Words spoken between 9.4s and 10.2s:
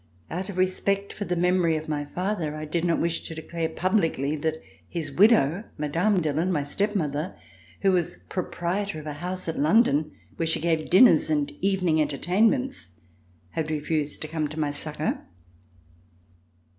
at London